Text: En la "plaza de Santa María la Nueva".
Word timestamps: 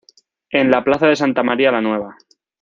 En 0.49 0.71
la 0.71 0.83
"plaza 0.83 1.05
de 1.05 1.15
Santa 1.15 1.43
María 1.43 1.69
la 1.71 1.79
Nueva". 1.79 2.17